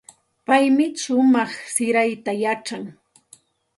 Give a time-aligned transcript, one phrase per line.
[0.45, 2.83] Paymi shumaq sirayta yachan.